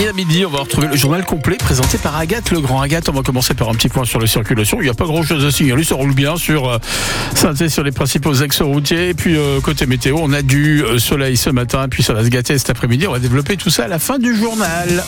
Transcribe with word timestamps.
Et 0.00 0.06
à 0.06 0.12
midi, 0.12 0.44
on 0.46 0.50
va 0.50 0.60
retrouver 0.60 0.86
le 0.86 0.96
journal 0.96 1.24
complet 1.24 1.56
présenté 1.56 1.98
par 1.98 2.16
Agathe 2.16 2.52
Legrand. 2.52 2.80
Agathe, 2.80 3.08
on 3.08 3.12
va 3.12 3.22
commencer 3.22 3.54
par 3.54 3.68
un 3.68 3.74
petit 3.74 3.88
point 3.88 4.04
sur 4.04 4.20
la 4.20 4.28
circulation. 4.28 4.78
Il 4.80 4.84
n'y 4.84 4.90
a 4.90 4.94
pas 4.94 5.06
grand 5.06 5.24
chose 5.24 5.44
à 5.44 5.50
signaler, 5.50 5.82
ça 5.82 5.96
roule 5.96 6.14
bien 6.14 6.36
sur 6.36 6.68
euh, 6.68 6.78
sur 7.68 7.82
les 7.82 7.90
principaux 7.90 8.42
axes 8.42 8.60
routiers. 8.60 9.08
Et 9.08 9.14
puis 9.14 9.36
euh, 9.36 9.60
côté 9.60 9.86
météo, 9.86 10.18
on 10.20 10.32
a 10.32 10.42
du 10.42 10.84
euh, 10.84 10.98
soleil 11.00 11.36
ce 11.36 11.50
matin, 11.50 11.88
puis 11.88 12.04
ça 12.04 12.14
va 12.14 12.22
se 12.22 12.28
gâter 12.28 12.56
cet 12.58 12.70
après-midi. 12.70 13.08
On 13.08 13.12
va 13.12 13.18
développer 13.18 13.56
tout 13.56 13.70
ça 13.70 13.84
à 13.84 13.88
la 13.88 13.98
fin 13.98 14.18
du 14.18 14.36
journal. 14.36 15.02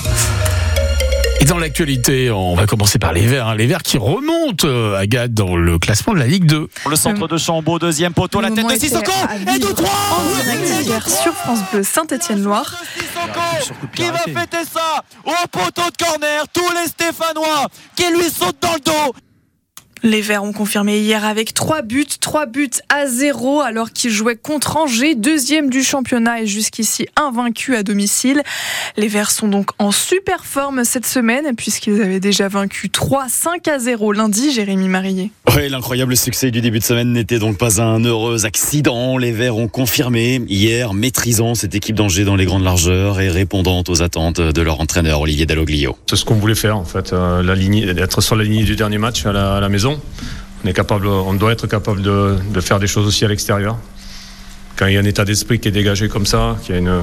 Et 1.41 1.47
dans 1.47 1.59
l'actualité, 1.59 2.31
on 2.31 2.55
va 2.55 2.67
commencer 2.67 2.99
par 2.99 3.15
les 3.15 3.27
Verts. 3.27 3.49
Hein. 3.49 3.55
Les 3.55 3.67
Verts 3.67 3.83
qui 3.83 3.97
remontent, 3.97 4.69
euh, 4.69 4.99
Agathe, 4.99 5.33
dans 5.33 5.57
le 5.57 5.79
classement 5.79 6.13
de 6.13 6.19
la 6.19 6.27
Ligue 6.27 6.45
2. 6.45 6.69
Le 6.89 6.97
centre 6.97 7.27
de 7.29 7.39
Chambaud, 7.39 7.79
deuxième 7.79 8.13
poteau, 8.13 8.43
la 8.43 8.51
tête 8.51 8.67
de 8.67 8.75
Sissoko 8.79 9.11
et 9.55 9.59
de 9.59 9.67
3 9.67 9.89
En 9.89 10.43
direct 10.43 10.87
hier 10.87 11.09
sur 11.09 11.33
France 11.33 11.61
Bleu 11.73 11.83
Saint-Étienne-Loire. 11.83 12.77
Qui 13.95 14.05
va 14.05 14.19
fêter 14.19 14.65
ça 14.71 15.03
au 15.25 15.49
poteau 15.51 15.89
de 15.91 16.05
corner 16.05 16.45
Tous 16.53 16.71
les 16.79 16.89
Stéphanois 16.89 17.69
qui 17.97 18.05
lui 18.13 18.31
sautent 18.31 18.61
dans 18.61 18.75
le 18.75 18.81
dos 18.81 19.15
les 20.03 20.23
Verts 20.23 20.45
ont 20.45 20.53
confirmé 20.53 20.99
hier 20.99 21.25
avec 21.25 21.53
3 21.53 21.83
buts, 21.83 22.07
3 22.21 22.47
buts 22.47 22.71
à 22.89 23.07
0 23.07 23.61
alors 23.61 23.91
qu'ils 23.93 24.11
jouaient 24.11 24.37
contre 24.37 24.77
Angers, 24.77 25.15
deuxième 25.15 25.69
du 25.69 25.83
championnat 25.83 26.43
et 26.43 26.47
jusqu'ici 26.47 27.07
invaincu 27.17 27.77
à 27.77 27.83
domicile. 27.83 28.43
Les 28.97 29.09
Verts 29.09 29.31
sont 29.31 29.49
donc 29.49 29.71
en 29.79 29.93
super 29.93 30.45
forme 30.45 30.85
cette 30.85 31.07
semaine 31.07 31.55
puisqu'ils 31.57 32.01
avaient 32.01 32.21
déjà 32.21 32.49
vaincu 32.49 32.89
3 32.89 33.27
5 33.29 33.69
à 33.69 33.79
0 33.79 34.13
lundi, 34.13 34.53
Jérémy 34.53 34.89
Marillet. 34.89 35.31
Oui, 35.55 35.69
l'incroyable 35.69 36.17
succès 36.17 36.51
du 36.51 36.61
début 36.61 36.79
de 36.79 36.85
semaine 36.85 37.13
n'était 37.13 37.39
donc 37.39 37.59
pas 37.59 37.83
un 37.83 38.03
heureux 38.05 38.47
accident. 38.47 39.19
Les 39.19 39.33
Verts 39.33 39.57
ont 39.57 39.69
confirmé 39.69 40.41
hier 40.49 40.95
maîtrisant 40.95 41.55
cette 41.55 41.75
équipe 41.75 41.97
d'Angers 41.97 42.25
dans 42.25 42.37
les 42.37 42.47
grandes 42.47 42.65
largeurs 42.65 43.21
et 43.21 43.29
répondant 43.29 43.83
aux 43.87 44.03
attentes 44.03 44.41
de 44.41 44.63
leur 44.63 44.81
entraîneur 44.81 45.21
Olivier 45.21 45.47
Dalloglio. 45.47 45.99
C'est 46.09 46.17
ce 46.17 46.25
qu'on 46.25 46.37
voulait 46.37 46.55
faire 46.55 46.79
en 46.79 46.85
fait, 46.85 47.13
euh, 47.13 47.43
la 47.43 47.55
ligne, 47.55 47.95
être 47.99 48.21
sur 48.21 48.37
la 48.37 48.45
ligne 48.45 48.65
du 48.65 48.77
dernier 48.77 48.99
match 48.99 49.27
à 49.27 49.33
la 49.33 49.69
maison 49.69 49.90
on, 50.65 51.35
doit 51.35 51.53
être 51.53 51.67
capable 51.67 52.03
de, 52.03 52.37
de 52.53 52.61
faire 52.61 52.79
des 52.79 52.87
choses 52.87 53.07
aussi 53.07 53.25
à 53.25 53.29
l'extérieur. 53.29 53.77
Quand 54.77 54.87
il 54.87 54.95
y 54.95 54.97
a 54.97 55.01
un 55.01 55.05
état 55.05 55.25
d'esprit 55.25 55.59
qui 55.59 55.69
est 55.69 55.73
dégagé 55.73 56.09
comme 56.09 56.27
ça, 56.27 56.57
qu'il 56.63 56.75
y 56.75 56.79
a 56.79 56.81
une, 56.81 57.03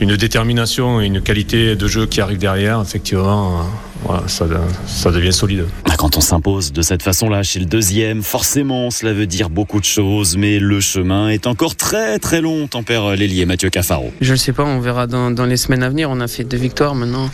une 0.00 0.16
détermination 0.16 1.00
et 1.00 1.06
une 1.06 1.20
qualité 1.22 1.76
de 1.76 1.88
jeu 1.88 2.06
qui 2.06 2.20
arrive 2.20 2.38
derrière, 2.38 2.80
effectivement, 2.80 3.66
voilà, 4.04 4.26
ça, 4.28 4.46
ça, 4.86 5.10
devient 5.10 5.32
solide. 5.32 5.66
Ah, 5.88 5.94
quand 5.96 6.16
on 6.16 6.20
s'impose 6.20 6.72
de 6.72 6.82
cette 6.82 7.02
façon-là 7.02 7.42
chez 7.42 7.58
le 7.58 7.66
deuxième, 7.66 8.22
forcément, 8.22 8.90
cela 8.90 9.12
veut 9.12 9.26
dire 9.26 9.50
beaucoup 9.50 9.80
de 9.80 9.84
choses, 9.84 10.36
mais 10.36 10.58
le 10.58 10.80
chemin 10.80 11.28
est 11.28 11.46
encore 11.46 11.76
très 11.76 12.18
très 12.18 12.40
long, 12.40 12.66
tempère 12.66 13.16
l'ailier 13.16 13.46
Mathieu 13.46 13.70
Cafaro. 13.70 14.12
Je 14.20 14.32
ne 14.32 14.36
sais 14.36 14.52
pas, 14.52 14.64
on 14.64 14.80
verra 14.80 15.06
dans, 15.06 15.30
dans, 15.30 15.46
les 15.46 15.56
semaines 15.56 15.82
à 15.82 15.88
venir. 15.88 16.10
On 16.10 16.20
a 16.20 16.28
fait 16.28 16.44
deux 16.44 16.56
victoires, 16.56 16.94
maintenant 16.94 17.30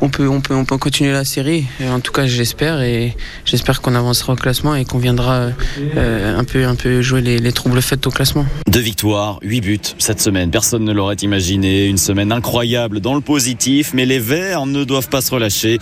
on 0.00 0.08
peut, 0.08 0.28
on 0.28 0.40
peut, 0.40 0.54
on 0.54 0.64
peut 0.64 0.78
continuer 0.78 1.12
la 1.12 1.24
série. 1.24 1.66
En 1.88 2.00
tout 2.00 2.12
cas, 2.12 2.26
j'espère 2.26 2.82
et 2.82 3.16
j'espère 3.44 3.80
qu'on 3.80 3.94
avancera 3.94 4.32
au 4.32 4.36
classement 4.36 4.74
et 4.74 4.84
qu'on 4.84 4.98
viendra 4.98 5.50
euh, 5.96 6.38
un, 6.38 6.44
peu, 6.44 6.64
un 6.64 6.74
peu 6.74 7.02
jouer 7.02 7.20
les, 7.20 7.38
les 7.38 7.52
troubles 7.52 7.82
faits 7.82 8.06
au 8.06 8.10
classement. 8.10 8.46
Deux 8.68 8.80
victoires, 8.80 9.38
huit 9.42 9.60
buts 9.60 9.80
cette 9.98 10.20
semaine. 10.20 10.50
Personne 10.50 10.84
ne 10.84 10.92
l'aurait 10.92 11.16
imaginé. 11.16 11.86
Une 11.86 11.98
semaine 11.98 12.32
incroyable 12.32 13.00
dans 13.00 13.14
le 13.14 13.20
positif, 13.20 13.92
mais 13.94 14.06
les 14.06 14.18
Verts 14.18 14.66
ne 14.66 14.84
doivent 14.84 15.08
pas 15.08 15.20
se 15.20 15.30
relâcher. 15.30 15.78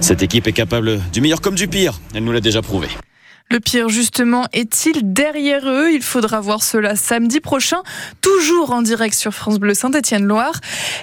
Cette 0.00 0.22
équipe 0.22 0.46
est 0.46 0.52
capable 0.52 1.00
du 1.12 1.20
meilleur 1.20 1.40
comme 1.40 1.54
du 1.54 1.68
pire. 1.68 2.00
Elle 2.14 2.24
nous 2.24 2.32
l'a 2.32 2.40
déjà 2.40 2.62
prouvé. 2.62 2.88
Le 3.52 3.60
pire, 3.60 3.90
justement, 3.90 4.46
est-il 4.54 5.12
derrière 5.12 5.68
eux? 5.68 5.92
Il 5.92 6.02
faudra 6.02 6.40
voir 6.40 6.62
cela 6.62 6.96
samedi 6.96 7.38
prochain, 7.38 7.82
toujours 8.22 8.70
en 8.72 8.80
direct 8.80 9.14
sur 9.14 9.34
France 9.34 9.58
Bleu 9.58 9.74
Saint-Étienne-Loire. 9.74 10.54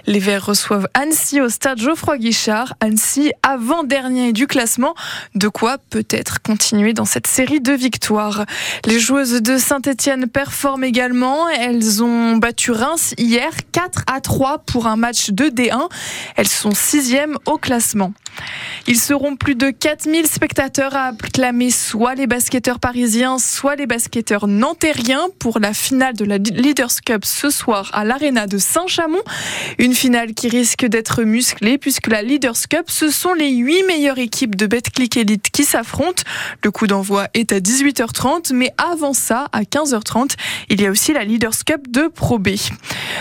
Les 0.07 0.17
Verts 0.17 0.47
reçoivent 0.47 0.87
Annecy 0.95 1.41
au 1.41 1.49
stade 1.49 1.79
Geoffroy 1.79 2.17
Guichard. 2.17 2.73
Annecy, 2.79 3.33
avant-dernier 3.43 4.33
du 4.33 4.47
classement. 4.47 4.95
De 5.35 5.47
quoi 5.47 5.77
peut-être 5.91 6.41
continuer 6.41 6.93
dans 6.93 7.05
cette 7.05 7.27
série 7.27 7.61
de 7.61 7.73
victoires. 7.73 8.45
Les 8.85 8.99
joueuses 8.99 9.43
de 9.43 9.59
Saint-Étienne 9.59 10.25
performent 10.27 10.85
également. 10.85 11.47
Elles 11.49 12.01
ont 12.01 12.37
battu 12.37 12.71
Reims 12.71 13.13
hier 13.19 13.51
4 13.73 14.05
à 14.07 14.21
3 14.21 14.63
pour 14.65 14.87
un 14.87 14.95
match 14.95 15.29
de 15.29 15.49
D1. 15.49 15.87
Elles 16.35 16.47
sont 16.47 16.73
sixième 16.73 17.37
au 17.45 17.59
classement. 17.59 18.11
Ils 18.87 18.99
seront 18.99 19.35
plus 19.35 19.55
de 19.55 19.69
4000 19.69 20.25
spectateurs 20.25 20.95
à 20.95 21.09
acclamer 21.09 21.69
soit 21.69 22.15
les 22.15 22.27
basketteurs 22.27 22.79
parisiens, 22.79 23.37
soit 23.37 23.75
les 23.75 23.85
basketteurs 23.85 24.47
nantériens 24.47 25.27
pour 25.37 25.59
la 25.59 25.73
finale 25.73 26.15
de 26.15 26.25
la 26.25 26.37
Leaders 26.37 27.01
Cup 27.05 27.23
ce 27.23 27.49
soir 27.49 27.91
à 27.93 28.03
l'Arena 28.03 28.47
de 28.47 28.57
Saint-Chamond. 28.57 29.21
Une 29.77 29.93
finale 29.93 30.33
qui 30.33 30.47
risque 30.49 30.85
d'être 30.85 31.23
musclée 31.23 31.77
puisque 31.77 32.07
la 32.07 32.23
Leaders 32.23 32.67
Cup, 32.69 32.85
ce 32.87 33.09
sont 33.09 33.33
les 33.33 33.51
8 33.51 33.83
meilleures 33.83 34.17
équipes 34.17 34.55
de 34.55 34.65
Betclic 34.65 35.17
Elite 35.17 35.49
qui 35.51 35.65
s'affrontent. 35.65 36.23
Le 36.63 36.71
coup 36.71 36.87
d'envoi 36.87 37.27
est 37.33 37.51
à 37.51 37.59
18h30, 37.59 38.53
mais 38.53 38.71
avant 38.77 39.13
ça, 39.13 39.49
à 39.51 39.61
15h30, 39.61 40.31
il 40.69 40.81
y 40.81 40.87
a 40.87 40.89
aussi 40.89 41.13
la 41.13 41.23
Leaders 41.23 41.63
Cup 41.65 41.89
de 41.89 42.07
Pro 42.07 42.39
B. 42.39 42.49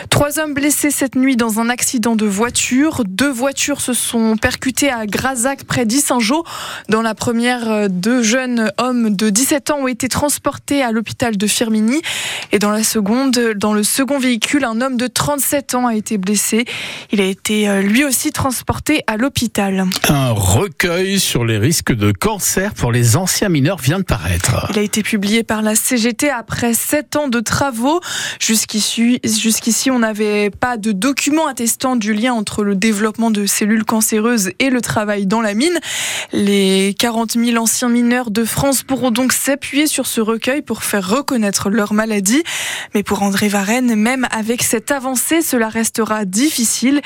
Trois 0.09 0.39
hommes 0.39 0.55
blessés 0.55 0.91
cette 0.91 1.15
nuit 1.15 1.37
dans 1.37 1.61
un 1.61 1.69
accident 1.69 2.17
de 2.17 2.27
voiture. 2.27 3.03
Deux 3.07 3.31
voitures 3.31 3.81
se 3.81 3.93
sont 3.93 4.37
percutées 4.37 4.91
à 4.91 4.98
Grazac 5.07 5.65
près 5.65 5.87
d'Issingeau. 5.87 6.45
Dans 6.89 7.03
la 7.03 7.15
première, 7.15 7.89
deux 7.89 8.23
jeunes 8.23 8.73
hommes 8.79 9.15
de 9.15 9.31
17 9.31 9.71
ans 9.71 9.79
ont 9.81 9.89
été 9.89 10.09
transportés 10.09 10.83
à 10.83 10.93
l'hôpital 10.93 11.37
de 11.37 11.47
Firmini. 11.47 12.01
Et 12.53 12.59
dans 12.59 12.71
la 12.71 12.83
seconde, 12.83 13.39
dans 13.57 13.73
le 13.73 13.83
second 13.83 14.19
véhicule, 14.19 14.65
un 14.65 14.81
homme 14.81 14.97
de 14.97 15.07
37 15.07 15.75
ans 15.75 15.87
a 15.87 15.95
été 15.95 16.19
blessé. 16.19 16.65
Il 17.11 17.21
a 17.21 17.25
été 17.25 17.69
euh, 17.69 17.83
lui 17.83 18.05
aussi 18.05 18.33
transporté 18.33 19.03
à 19.07 19.17
l'hôpital. 19.17 19.87
Un 20.09 20.31
recueil 20.31 21.21
sur 21.21 21.45
les 21.45 21.59
risques 21.59 21.93
de 21.93 22.13
cancer 22.13 22.75
pour 22.75 22.93
les 22.93 23.17
anciens 23.17 23.49
mineurs 23.49 23.79
vient 23.79 23.99
de 23.99 24.05
paraître. 24.05 24.67
Il 24.71 24.79
a 24.79 24.83
été 24.83 25.03
publié 25.03 25.43
par 25.43 25.63
la 25.63 25.75
CGT 25.75 26.31
après 26.31 26.75
7 26.75 27.17
ans 27.17 27.29
de 27.29 27.41
travaux. 27.41 28.01
Jusqu'ici, 28.41 29.21
jusqu'ici 29.25 29.91
on 29.91 29.99
n'avait 29.99 30.51
pas 30.51 30.77
de 30.77 30.93
documents 30.93 31.47
attestant 31.47 31.97
du 31.97 32.13
lien 32.13 32.33
entre 32.33 32.65
le 32.65 32.75
développement 32.75 33.31
de 33.31 33.47
cellules 33.47 33.85
cancéreuses 33.85 34.51
et 34.59 34.71
le 34.71 34.81
travail 34.89 35.27
dans 35.27 35.43
la 35.43 35.55
mine. 35.55 35.79
Les 36.33 36.95
40 36.99 37.33
000 37.33 37.63
anciens 37.63 37.91
mineurs 37.91 38.31
de 38.31 38.45
France 38.45 38.83
pourront 38.83 39.11
donc 39.11 39.33
s'appuyer 39.33 39.87
sur 39.87 40.07
ce 40.07 40.21
recueil 40.21 40.63
pour 40.63 40.83
faire 40.83 41.09
reconnaître 41.09 41.69
leur 41.69 41.93
maladie. 41.93 42.43
Mais 42.95 43.03
pour 43.03 43.23
André 43.23 43.49
Varenne, 43.49 43.95
même 43.95 44.27
avec 44.31 44.63
cette 44.63 44.91
avancée, 44.91 45.43
cela 45.43 45.69
restera 45.69 46.25
difficile. 46.25 47.03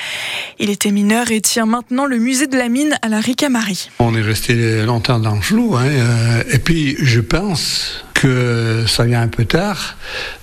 Il 0.61 0.71
était 0.71 0.93
mineur 0.93 1.31
et 1.33 1.41
tient 1.41 1.67
maintenant 1.67 2.07
le 2.07 2.19
musée 2.19 2.47
de 2.47 2.57
la 2.57 2.69
mine 2.69 2.97
à 3.03 3.09
la 3.09 3.21
Ricamarie. 3.21 3.91
On 3.99 4.15
est 4.15 4.23
resté 4.23 4.85
longtemps 4.85 5.19
dans 5.19 5.35
le 5.35 5.41
flou. 5.41 5.75
Hein, 5.77 5.87
euh, 5.87 6.43
et 6.53 6.59
puis, 6.59 6.97
je 7.01 7.21
pense 7.21 8.05
que 8.23 8.85
ça 8.87 9.03
vient 9.03 9.21
un 9.21 9.27
peu 9.27 9.45
tard 9.45 9.97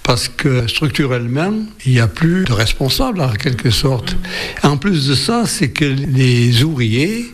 parce 0.04 0.28
que 0.28 0.68
structurellement, 0.68 1.54
il 1.86 1.94
n'y 1.94 2.02
a 2.02 2.08
plus 2.08 2.44
de 2.44 2.52
responsable 2.52 3.22
en 3.22 3.32
quelque 3.32 3.70
sorte. 3.70 4.18
En 4.64 4.76
plus 4.76 5.08
de 5.08 5.16
ça, 5.16 5.46
c'est 5.46 5.70
que 5.70 5.86
les 5.86 6.62
ouvriers 6.64 7.34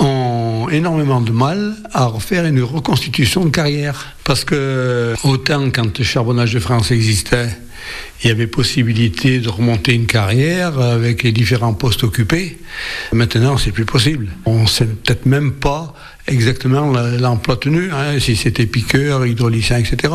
ont 0.00 0.68
énormément 0.70 1.20
de 1.20 1.32
mal 1.32 1.74
à 1.92 2.06
refaire 2.06 2.46
une 2.46 2.62
reconstitution 2.62 3.44
de 3.44 3.50
carrière. 3.50 4.14
Parce 4.24 4.42
que 4.46 5.14
autant 5.22 5.70
quand 5.70 5.98
le 5.98 6.04
charbonnage 6.04 6.54
de 6.54 6.60
France 6.60 6.90
existait, 6.90 7.50
il 8.22 8.28
y 8.28 8.30
avait 8.30 8.46
possibilité 8.46 9.40
de 9.40 9.48
remonter 9.48 9.94
une 9.94 10.06
carrière 10.06 10.78
avec 10.80 11.22
les 11.22 11.32
différents 11.32 11.74
postes 11.74 12.04
occupés. 12.04 12.58
Maintenant, 13.12 13.58
c'est 13.58 13.72
plus 13.72 13.84
possible. 13.84 14.28
On 14.46 14.62
ne 14.62 14.66
sait 14.66 14.86
peut-être 14.86 15.26
même 15.26 15.52
pas 15.52 15.94
exactement 16.26 16.92
l'emploi 17.18 17.56
tenu, 17.56 17.90
hein, 17.92 18.18
si 18.18 18.34
c'était 18.36 18.66
piqueur, 18.66 19.26
hydraulicien, 19.26 19.78
etc. 19.78 20.14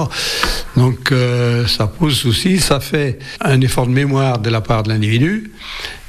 Donc 0.76 1.12
euh, 1.12 1.68
ça 1.68 1.88
pose 1.88 2.16
souci, 2.16 2.60
ça 2.60 2.80
fait 2.80 3.20
un 3.42 3.62
effort 3.62 3.86
de 3.86 3.92
mémoire 3.92 4.40
de 4.40 4.50
la 4.50 4.62
part 4.62 4.84
de 4.84 4.90
l'individu, 4.90 5.52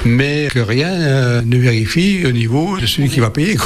mais 0.05 0.49
que 0.51 0.61
rien 0.61 0.91
euh, 0.91 1.43
ne 1.43 1.59
vérifie 1.59 2.25
au 2.25 2.33
niveau 2.33 2.79
de 2.79 2.87
celui 2.87 3.11
qui 3.11 3.21
va 3.21 3.31
payer. 3.31 3.57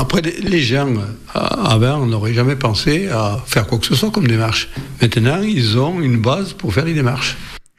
Après, 0.00 0.22
les 0.22 0.60
gens, 0.60 0.94
euh, 0.94 1.40
avant, 1.64 2.06
n'auraient 2.06 2.32
jamais 2.32 2.54
pensé 2.54 3.08
à 3.08 3.42
faire 3.44 3.66
quoi 3.66 3.78
que 3.78 3.86
ce 3.86 3.96
soit 3.96 4.12
comme 4.12 4.28
démarche. 4.28 4.68
Maintenant, 5.02 5.42
ils 5.42 5.76
ont 5.76 6.00
une 6.00 6.18
base 6.18 6.52
pour 6.52 6.72
faire 6.72 6.84
les 6.84 6.94
démarches. 6.94 7.36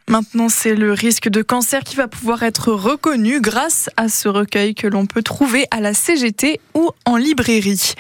Maintenant, 0.10 0.50
c'est 0.50 0.76
le 0.76 0.92
risque 0.92 1.30
de 1.30 1.42
cancer 1.42 1.82
qui 1.82 1.96
va 1.96 2.10
pouvoir 2.10 2.44
être 2.44 2.74
reconnu 2.74 3.40
grâce 3.40 3.90
à 3.96 4.10
ce 4.10 4.28
recueil 4.28 4.76
que 4.76 4.86
l'on 4.86 5.06
peut 5.06 5.24
trouver 5.24 5.66
à 5.72 5.80
la 5.80 5.94
CGT 5.94 6.60
ou 6.74 6.90
en 7.06 7.16
librairie. 7.16 7.94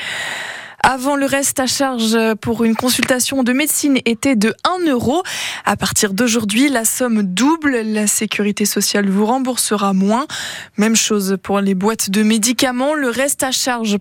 Avant, 0.81 1.16
le 1.16 1.26
reste 1.26 1.60
à 1.60 1.68
charge 1.68 2.18
pour 2.42 2.64
une 2.64 2.76
consultation 2.76 3.44
de 3.44 3.54
médecine 3.54 3.98
était 4.06 4.36
de 4.36 4.54
1 4.86 4.90
euro. 4.90 5.24
À 5.66 5.76
partir 5.76 6.14
d'aujourd'hui, 6.14 6.70
la 6.70 6.86
somme 6.86 7.24
double. 7.24 7.81
La 7.84 8.08
sécurité 8.08 8.66
sociale 8.66 9.10
vous 9.10 9.26
remboursera 9.26 9.94
moins. 9.94 10.26
Même 10.78 10.96
chose 10.96 11.38
pour 11.44 11.60
les 11.60 11.76
boîtes 11.76 12.10
de 12.10 12.24
médicaments. 12.24 12.94
Le 12.94 13.10
reste 13.10 13.44
à 13.44 13.52
charge 13.52 13.98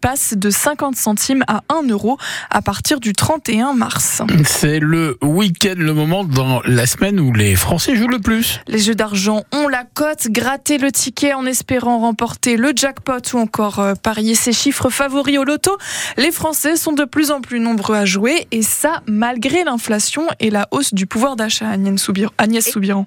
passe 0.00 0.34
de 0.36 0.50
50 0.50 0.96
centimes 0.96 1.44
à 1.48 1.62
1 1.68 1.88
euro 1.88 2.16
à 2.50 2.62
partir 2.62 2.98
du 2.98 3.12
31 3.12 3.74
mars. 3.74 4.22
C'est 4.44 4.78
le 4.78 5.18
week-end, 5.22 5.74
le 5.76 5.92
moment 5.92 6.24
dans 6.24 6.62
la 6.64 6.86
semaine 6.86 7.20
où 7.20 7.32
les 7.32 7.56
Français 7.56 7.94
jouent 7.94 8.08
le 8.08 8.20
plus. 8.20 8.60
Les 8.68 8.78
jeux 8.78 8.94
d'argent 8.94 9.42
ont 9.52 9.68
la 9.68 9.84
cote. 9.84 10.28
Gratter 10.28 10.78
le 10.78 10.90
ticket 10.90 11.34
en 11.34 11.46
espérant 11.46 11.98
remporter 11.98 12.56
le 12.56 12.72
jackpot 12.74 13.20
ou 13.34 13.38
encore 13.38 13.78
euh, 13.80 13.94
parier 13.94 14.34
ses 14.34 14.52
chiffres 14.52 14.88
favoris 14.88 15.38
au 15.38 15.44
loto. 15.44 15.76
Les 16.22 16.30
Français 16.30 16.76
sont 16.76 16.92
de 16.92 17.04
plus 17.04 17.32
en 17.32 17.40
plus 17.40 17.58
nombreux 17.58 17.96
à 17.96 18.04
jouer 18.04 18.46
et 18.52 18.62
ça 18.62 19.02
malgré 19.08 19.64
l'inflation 19.64 20.28
et 20.38 20.50
la 20.50 20.68
hausse 20.70 20.94
du 20.94 21.04
pouvoir 21.04 21.34
d'achat. 21.34 21.66
Agnès 22.38 22.70
Soubiran. 22.70 23.06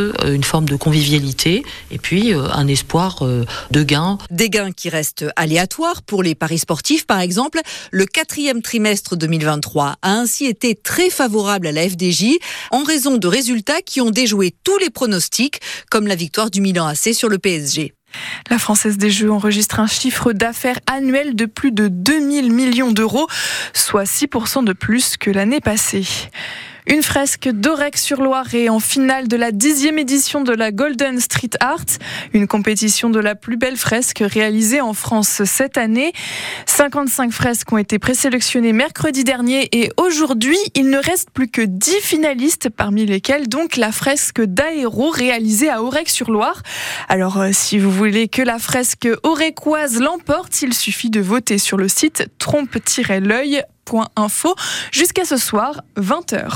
euh, 0.01 0.33
une 0.33 0.43
forme 0.43 0.65
de 0.65 0.75
convivialité 0.75 1.63
et 1.91 1.97
puis 1.97 2.33
euh, 2.33 2.47
un 2.51 2.67
espoir 2.67 3.19
euh, 3.21 3.45
de 3.71 3.83
gains. 3.83 4.17
Des 4.29 4.49
gains 4.49 4.71
qui 4.71 4.89
restent 4.89 5.25
aléatoires 5.35 6.01
pour 6.01 6.23
les 6.23 6.35
paris 6.35 6.59
sportifs, 6.59 7.05
par 7.05 7.19
exemple. 7.19 7.59
Le 7.91 8.05
quatrième 8.05 8.61
trimestre 8.61 9.15
2023 9.15 9.95
a 10.01 10.11
ainsi 10.11 10.45
été 10.45 10.75
très 10.75 11.09
favorable 11.09 11.67
à 11.67 11.71
la 11.71 11.87
FDJ 11.87 12.37
en 12.71 12.83
raison 12.83 13.17
de 13.17 13.27
résultats 13.27 13.81
qui 13.81 14.01
ont 14.01 14.11
déjoué 14.11 14.53
tous 14.63 14.77
les 14.77 14.89
pronostics, 14.89 15.59
comme 15.89 16.07
la 16.07 16.15
victoire 16.15 16.51
du 16.51 16.61
Milan 16.61 16.87
AC 16.87 17.13
sur 17.13 17.29
le 17.29 17.37
PSG. 17.37 17.93
La 18.49 18.59
Française 18.59 18.97
des 18.97 19.09
Jeux 19.09 19.31
enregistre 19.31 19.79
un 19.79 19.87
chiffre 19.87 20.33
d'affaires 20.33 20.79
annuel 20.87 21.35
de 21.35 21.45
plus 21.45 21.71
de 21.71 21.87
2000 21.87 22.51
millions 22.51 22.91
d'euros, 22.91 23.27
soit 23.73 24.03
6% 24.03 24.63
de 24.63 24.73
plus 24.73 25.17
que 25.17 25.31
l'année 25.31 25.61
passée. 25.61 26.05
Une 26.87 27.03
fresque 27.03 27.47
d'Orec-sur-Loire 27.47 28.55
est 28.55 28.69
en 28.69 28.79
finale 28.79 29.27
de 29.27 29.37
la 29.37 29.51
dixième 29.51 29.99
édition 29.99 30.41
de 30.41 30.51
la 30.51 30.71
Golden 30.71 31.19
Street 31.19 31.51
Art, 31.59 31.85
une 32.33 32.47
compétition 32.47 33.11
de 33.11 33.19
la 33.19 33.35
plus 33.35 33.55
belle 33.55 33.77
fresque 33.77 34.23
réalisée 34.25 34.81
en 34.81 34.93
France 34.93 35.43
cette 35.45 35.77
année. 35.77 36.11
55 36.65 37.31
fresques 37.31 37.71
ont 37.71 37.77
été 37.77 37.99
présélectionnées 37.99 38.73
mercredi 38.73 39.23
dernier 39.23 39.69
et 39.71 39.91
aujourd'hui, 39.97 40.57
il 40.73 40.89
ne 40.89 40.97
reste 40.97 41.29
plus 41.31 41.49
que 41.49 41.61
10 41.61 41.97
finalistes, 42.01 42.69
parmi 42.69 43.05
lesquels 43.05 43.47
donc 43.47 43.77
la 43.77 43.91
fresque 43.91 44.41
d'Aéro 44.41 45.11
réalisée 45.11 45.69
à 45.69 45.83
Orec-sur-Loire. 45.83 46.63
Alors, 47.09 47.39
euh, 47.39 47.49
si 47.51 47.77
vous 47.77 47.91
voulez 47.91 48.27
que 48.27 48.41
la 48.41 48.57
fresque 48.57 49.07
orecoise 49.23 49.99
l'emporte, 49.99 50.63
il 50.63 50.73
suffit 50.73 51.11
de 51.11 51.21
voter 51.21 51.59
sur 51.59 51.77
le 51.77 51.87
site 51.87 52.27
trompe-l'œil.info 52.39 54.55
jusqu'à 54.91 55.25
ce 55.25 55.37
soir, 55.37 55.81
20h. 55.97 56.51